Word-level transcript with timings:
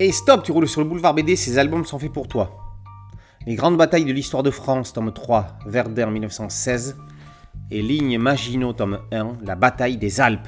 Et 0.00 0.12
stop, 0.12 0.44
tu 0.44 0.52
roules 0.52 0.68
sur 0.68 0.80
le 0.80 0.86
boulevard 0.86 1.12
BD, 1.12 1.34
ces 1.34 1.58
albums 1.58 1.84
sont 1.84 1.98
faits 1.98 2.12
pour 2.12 2.28
toi. 2.28 2.76
Les 3.48 3.56
grandes 3.56 3.76
batailles 3.76 4.04
de 4.04 4.12
l'histoire 4.12 4.44
de 4.44 4.52
France, 4.52 4.92
tome 4.92 5.12
3, 5.12 5.58
Verdun 5.66 6.10
1916. 6.10 6.96
Et 7.72 7.82
Ligne 7.82 8.16
Maginot, 8.16 8.74
tome 8.74 9.00
1, 9.10 9.38
La 9.44 9.56
bataille 9.56 9.96
des 9.96 10.20
Alpes. 10.20 10.46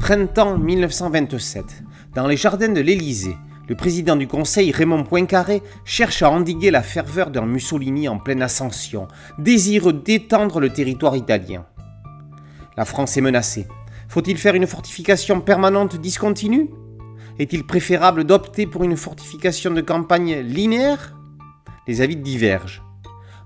Printemps 0.00 0.58
1927. 0.58 1.84
Dans 2.16 2.26
les 2.26 2.36
jardins 2.36 2.72
de 2.72 2.80
l'Élysée, 2.80 3.36
le 3.68 3.76
président 3.76 4.16
du 4.16 4.26
Conseil, 4.26 4.72
Raymond 4.72 5.04
Poincaré, 5.04 5.62
cherche 5.84 6.24
à 6.24 6.30
endiguer 6.30 6.72
la 6.72 6.82
ferveur 6.82 7.30
d'un 7.30 7.46
Mussolini 7.46 8.08
en 8.08 8.18
pleine 8.18 8.42
ascension, 8.42 9.06
désireux 9.38 9.92
d'étendre 9.92 10.58
le 10.58 10.70
territoire 10.70 11.16
italien. 11.16 11.66
La 12.76 12.84
France 12.84 13.16
est 13.16 13.20
menacée. 13.20 13.68
Faut-il 14.08 14.38
faire 14.38 14.56
une 14.56 14.66
fortification 14.66 15.40
permanente 15.40 16.00
discontinue? 16.00 16.68
Est-il 17.40 17.64
préférable 17.64 18.24
d'opter 18.24 18.66
pour 18.66 18.84
une 18.84 18.98
fortification 18.98 19.70
de 19.70 19.80
campagne 19.80 20.40
linéaire? 20.40 21.16
Les 21.88 22.02
avis 22.02 22.16
divergent. 22.16 22.82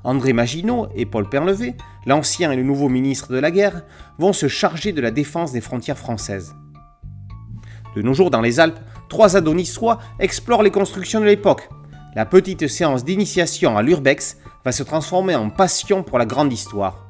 André 0.02 0.33
Maginot 0.33 0.89
et 0.97 1.07
Paul 1.07 1.29
Pernlevé, 1.29 1.77
l'ancien 2.05 2.51
et 2.51 2.57
le 2.57 2.65
nouveau 2.65 2.88
ministre 2.88 3.33
de 3.33 3.38
la 3.38 3.52
guerre, 3.52 3.85
vont 4.19 4.33
se 4.33 4.49
charger 4.49 4.93
de 4.93 5.01
la 5.01 5.12
défense 5.12 5.52
des 5.52 5.61
frontières 5.61 5.97
françaises. 5.97 6.57
De 7.95 8.02
nos 8.02 8.15
jours, 8.15 8.33
dans 8.33 8.41
les 8.41 8.59
Alpes, 8.59 8.80
trois 9.09 9.37
adonissois 9.37 10.01
explorent 10.19 10.65
les 10.65 10.73
constructions 10.73 11.21
de 11.21 11.27
l'époque. 11.27 11.69
La 12.16 12.27
petite 12.27 12.66
séance 12.66 13.05
d'initiation 13.05 13.79
à 13.79 13.83
l'Urbex 13.83 14.38
va 14.65 14.73
se 14.73 14.83
transformer 14.83 15.37
en 15.37 15.51
passion 15.51 16.02
pour 16.02 16.19
la 16.19 16.27
grande 16.27 16.52
histoire. 16.52 17.07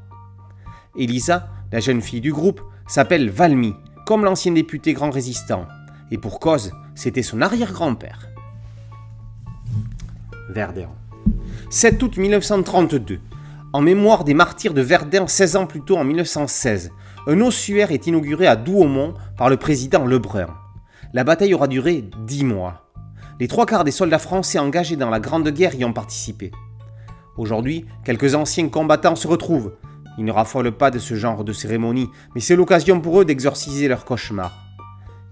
Elisa, 0.98 1.48
la 1.72 1.80
jeune 1.80 2.02
fille 2.02 2.20
du 2.20 2.30
groupe, 2.30 2.60
s'appelle 2.86 3.30
Valmy, 3.30 3.74
comme 4.04 4.24
l'ancien 4.24 4.52
député 4.52 4.92
grand 4.92 5.10
résistant 5.10 5.66
et 6.10 6.18
pour 6.18 6.40
cause, 6.40 6.72
c'était 6.94 7.22
son 7.22 7.40
arrière-grand-père. 7.40 8.28
Verdun. 10.50 10.90
7 11.70 12.02
août 12.02 12.16
1932. 12.16 13.20
En 13.72 13.80
mémoire 13.80 14.24
des 14.24 14.34
martyrs 14.34 14.74
de 14.74 14.82
Verdun 14.82 15.26
16 15.26 15.56
ans 15.56 15.66
plus 15.66 15.80
tôt 15.80 15.96
en 15.96 16.04
1916, 16.04 16.92
un 17.26 17.40
ossuaire 17.40 17.90
est 17.90 18.06
inauguré 18.06 18.46
à 18.46 18.54
Douaumont 18.54 19.14
par 19.36 19.48
le 19.48 19.56
président 19.56 20.04
Lebrun. 20.04 20.54
La 21.12 21.24
bataille 21.24 21.54
aura 21.54 21.66
duré 21.66 22.04
10 22.26 22.44
mois. 22.44 22.90
Les 23.40 23.48
trois 23.48 23.66
quarts 23.66 23.82
des 23.82 23.90
soldats 23.90 24.18
français 24.18 24.60
engagés 24.60 24.96
dans 24.96 25.10
la 25.10 25.18
Grande 25.18 25.48
Guerre 25.48 25.74
y 25.74 25.84
ont 25.84 25.92
participé. 25.92 26.52
Aujourd'hui, 27.36 27.84
quelques 28.04 28.36
anciens 28.36 28.68
combattants 28.68 29.16
se 29.16 29.26
retrouvent. 29.26 29.72
Ils 30.18 30.24
ne 30.24 30.30
raffolent 30.30 30.70
pas 30.70 30.92
de 30.92 31.00
ce 31.00 31.14
genre 31.14 31.42
de 31.42 31.52
cérémonie, 31.52 32.08
mais 32.34 32.40
c'est 32.40 32.54
l'occasion 32.54 33.00
pour 33.00 33.20
eux 33.20 33.24
d'exorciser 33.24 33.88
leurs 33.88 34.04
cauchemars. 34.04 34.64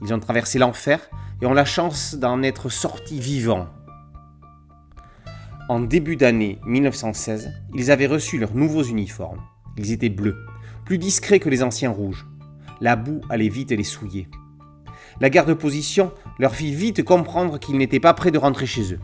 Ils 0.02 0.12
ont 0.12 0.18
traversé 0.18 0.58
l'enfer 0.58 0.98
et 1.42 1.46
ont 1.46 1.54
la 1.54 1.64
chance 1.64 2.14
d'en 2.14 2.42
être 2.42 2.68
sortis 2.68 3.18
vivants. 3.18 3.66
En 5.68 5.80
début 5.80 6.14
d'année 6.16 6.60
1916, 6.64 7.50
ils 7.74 7.90
avaient 7.90 8.06
reçu 8.06 8.38
leurs 8.38 8.54
nouveaux 8.54 8.84
uniformes. 8.84 9.40
Ils 9.76 9.90
étaient 9.90 10.08
bleus, 10.08 10.36
plus 10.84 10.98
discrets 10.98 11.40
que 11.40 11.48
les 11.48 11.64
anciens 11.64 11.90
rouges. 11.90 12.26
La 12.80 12.94
boue 12.94 13.20
allait 13.28 13.48
vite 13.48 13.72
les 13.72 13.82
souiller. 13.82 14.28
La 15.20 15.30
guerre 15.30 15.46
de 15.46 15.54
position 15.54 16.12
leur 16.38 16.54
fit 16.54 16.72
vite 16.72 17.02
comprendre 17.02 17.58
qu'ils 17.58 17.76
n'étaient 17.76 18.00
pas 18.00 18.14
prêts 18.14 18.30
de 18.30 18.38
rentrer 18.38 18.66
chez 18.66 18.94
eux. 18.94 19.00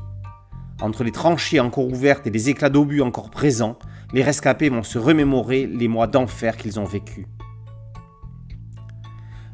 Entre 0.80 1.02
les 1.02 1.12
tranchées 1.12 1.58
encore 1.58 1.88
ouvertes 1.88 2.28
et 2.28 2.30
les 2.30 2.50
éclats 2.50 2.70
d'obus 2.70 3.02
encore 3.02 3.30
présents, 3.30 3.78
les 4.12 4.22
rescapés 4.22 4.68
vont 4.68 4.84
se 4.84 4.98
remémorer 4.98 5.66
les 5.66 5.88
mois 5.88 6.06
d'enfer 6.06 6.56
qu'ils 6.56 6.78
ont 6.78 6.84
vécus. 6.84 7.26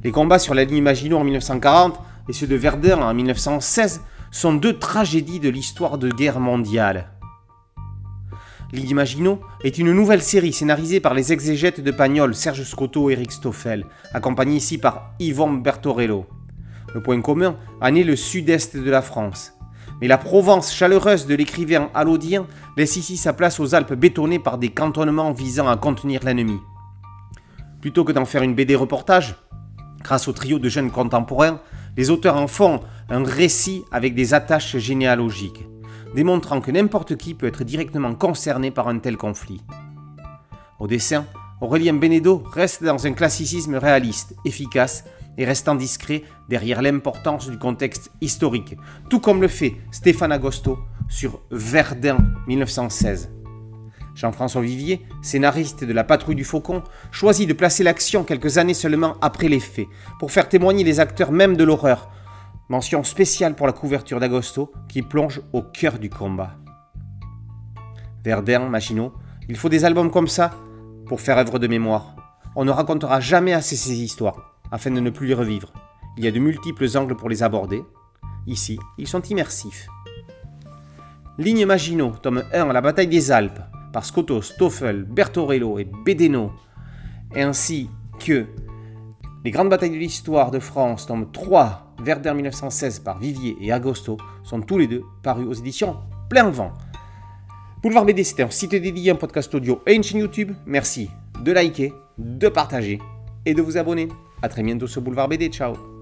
Les 0.02 0.10
combats 0.10 0.38
sur 0.38 0.52
la 0.52 0.64
ligne 0.64 0.82
Maginot 0.82 1.16
en 1.16 1.24
1940 1.24 1.98
et 2.28 2.32
ceux 2.32 2.46
de 2.46 2.56
Verdun 2.56 3.02
en 3.02 3.14
1916 3.14 4.02
sont 4.30 4.54
deux 4.54 4.78
tragédies 4.78 5.40
de 5.40 5.48
l'histoire 5.48 5.98
de 5.98 6.08
guerre 6.08 6.40
mondiale. 6.40 7.10
Ligne 8.72 8.94
Maginot 8.94 9.40
est 9.62 9.78
une 9.78 9.92
nouvelle 9.92 10.22
série 10.22 10.52
scénarisée 10.52 10.98
par 10.98 11.14
les 11.14 11.32
exégètes 11.32 11.80
de 11.80 11.90
Pagnol, 11.92 12.34
Serge 12.34 12.64
Scotto 12.64 13.08
et 13.08 13.12
Eric 13.12 13.30
Stoffel, 13.30 13.86
accompagnés 14.12 14.56
ici 14.56 14.78
par 14.78 15.12
Yvon 15.20 15.52
Bertorello. 15.52 16.26
Le 16.92 17.00
point 17.00 17.20
commun 17.20 17.56
en 17.80 17.94
est 17.94 18.02
le 18.02 18.16
sud-est 18.16 18.76
de 18.76 18.90
la 18.90 19.02
France. 19.02 19.52
Mais 20.00 20.08
la 20.08 20.18
Provence 20.18 20.74
chaleureuse 20.74 21.26
de 21.26 21.36
l'écrivain 21.36 21.88
alodien 21.94 22.46
laisse 22.76 22.96
ici 22.96 23.16
sa 23.16 23.32
place 23.32 23.60
aux 23.60 23.76
Alpes 23.76 23.94
bétonnées 23.94 24.40
par 24.40 24.58
des 24.58 24.70
cantonnements 24.70 25.32
visant 25.32 25.68
à 25.68 25.76
contenir 25.76 26.24
l'ennemi. 26.24 26.58
Plutôt 27.80 28.02
que 28.02 28.12
d'en 28.12 28.24
faire 28.24 28.42
une 28.42 28.54
BD 28.54 28.74
reportage, 28.74 29.36
Grâce 30.04 30.28
au 30.28 30.32
trio 30.32 30.58
de 30.58 30.68
jeunes 30.68 30.90
contemporains, 30.90 31.60
les 31.96 32.10
auteurs 32.10 32.36
en 32.36 32.46
font 32.46 32.80
un 33.08 33.24
récit 33.24 33.84
avec 33.90 34.14
des 34.14 34.34
attaches 34.34 34.76
généalogiques, 34.76 35.66
démontrant 36.14 36.60
que 36.60 36.70
n'importe 36.70 37.16
qui 37.16 37.32
peut 37.32 37.46
être 37.46 37.64
directement 37.64 38.14
concerné 38.14 38.70
par 38.70 38.88
un 38.88 38.98
tel 38.98 39.16
conflit. 39.16 39.62
Au 40.78 40.86
dessin, 40.86 41.24
Aurélien 41.62 41.94
Benedo 41.94 42.42
reste 42.52 42.84
dans 42.84 43.06
un 43.06 43.12
classicisme 43.12 43.76
réaliste, 43.76 44.34
efficace 44.44 45.04
et 45.38 45.46
restant 45.46 45.74
discret 45.74 46.22
derrière 46.50 46.82
l'importance 46.82 47.48
du 47.48 47.58
contexte 47.58 48.10
historique, 48.20 48.76
tout 49.08 49.20
comme 49.20 49.40
le 49.40 49.48
fait 49.48 49.74
Stéphane 49.90 50.32
Agosto 50.32 50.78
sur 51.08 51.40
Verdun 51.50 52.18
1916. 52.46 53.33
Jean-François 54.14 54.62
Vivier, 54.62 55.04
scénariste 55.22 55.84
de 55.84 55.92
La 55.92 56.04
Patrouille 56.04 56.36
du 56.36 56.44
Faucon, 56.44 56.82
choisit 57.10 57.48
de 57.48 57.52
placer 57.52 57.82
l'action 57.82 58.24
quelques 58.24 58.58
années 58.58 58.74
seulement 58.74 59.16
après 59.20 59.48
les 59.48 59.60
faits, 59.60 59.88
pour 60.18 60.30
faire 60.30 60.48
témoigner 60.48 60.84
les 60.84 61.00
acteurs 61.00 61.32
même 61.32 61.56
de 61.56 61.64
l'horreur. 61.64 62.10
Mention 62.68 63.02
spéciale 63.02 63.54
pour 63.54 63.66
la 63.66 63.72
couverture 63.72 64.20
d'Agosto, 64.20 64.72
qui 64.88 65.02
plonge 65.02 65.42
au 65.52 65.62
cœur 65.62 65.98
du 65.98 66.10
combat. 66.10 66.54
Verdun, 68.24 68.68
Maginot, 68.68 69.12
il 69.48 69.56
faut 69.56 69.68
des 69.68 69.84
albums 69.84 70.10
comme 70.10 70.28
ça 70.28 70.52
pour 71.06 71.20
faire 71.20 71.36
œuvre 71.36 71.58
de 71.58 71.66
mémoire. 71.66 72.14
On 72.56 72.64
ne 72.64 72.70
racontera 72.70 73.20
jamais 73.20 73.52
assez 73.52 73.76
ces 73.76 74.00
histoires, 74.00 74.54
afin 74.70 74.90
de 74.90 75.00
ne 75.00 75.10
plus 75.10 75.26
les 75.26 75.34
revivre. 75.34 75.72
Il 76.16 76.24
y 76.24 76.28
a 76.28 76.30
de 76.30 76.38
multiples 76.38 76.86
angles 76.96 77.16
pour 77.16 77.28
les 77.28 77.42
aborder. 77.42 77.82
Ici, 78.46 78.78
ils 78.96 79.08
sont 79.08 79.22
immersifs. 79.22 79.88
Ligne 81.36 81.66
Maginot, 81.66 82.12
tome 82.22 82.44
1, 82.52 82.72
La 82.72 82.80
bataille 82.80 83.08
des 83.08 83.32
Alpes, 83.32 83.60
par 83.94 84.04
Scotto, 84.04 84.42
Stoffel, 84.42 85.04
Bertorello 85.04 85.78
et 85.78 85.84
Bedeno, 86.04 86.50
ainsi 87.34 87.88
que 88.18 88.44
Les 89.44 89.50
grandes 89.50 89.68
batailles 89.68 89.90
de 89.90 89.96
l'histoire 89.96 90.50
de 90.50 90.58
France, 90.58 91.06
tome 91.06 91.30
3, 91.30 91.96
Verdun 92.02 92.32
1916 92.32 93.00
par 93.00 93.18
Vivier 93.18 93.56
et 93.60 93.72
Agosto, 93.72 94.16
sont 94.42 94.62
tous 94.62 94.78
les 94.78 94.86
deux 94.86 95.02
parus 95.22 95.46
aux 95.46 95.52
éditions 95.52 95.98
Plein 96.30 96.48
Vent. 96.48 96.72
Boulevard 97.82 98.06
BD, 98.06 98.24
c'est 98.24 98.42
un 98.42 98.48
site 98.48 98.70
dédié, 98.70 99.10
un 99.10 99.16
podcast 99.16 99.54
audio 99.54 99.82
et 99.86 99.94
une 99.94 100.02
chaîne 100.02 100.20
YouTube. 100.20 100.52
Merci 100.64 101.10
de 101.42 101.52
liker, 101.52 101.92
de 102.16 102.48
partager 102.48 102.98
et 103.44 103.52
de 103.52 103.60
vous 103.60 103.76
abonner. 103.76 104.08
A 104.40 104.48
très 104.48 104.62
bientôt 104.62 104.86
sur 104.86 105.02
Boulevard 105.02 105.28
BD. 105.28 105.50
Ciao 105.50 105.93